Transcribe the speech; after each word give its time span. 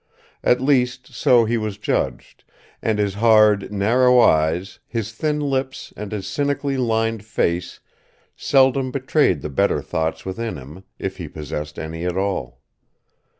At 0.43 0.59
least 0.59 1.13
so 1.13 1.45
he 1.45 1.59
was 1.59 1.77
judged, 1.77 2.43
and 2.81 2.97
his 2.97 3.13
hard, 3.13 3.71
narrow 3.71 4.19
eyes, 4.19 4.79
his 4.87 5.13
thin 5.13 5.39
lips 5.39 5.93
and 5.95 6.11
his 6.11 6.25
cynically 6.25 6.75
lined 6.75 7.23
face 7.23 7.81
seldom 8.35 8.89
betrayed 8.89 9.43
the 9.43 9.49
better 9.51 9.79
thoughts 9.79 10.25
within 10.25 10.57
him, 10.57 10.83
if 10.97 11.17
he 11.17 11.27
possessed 11.27 11.77
any 11.77 12.03
at 12.03 12.17
all. 12.17 12.61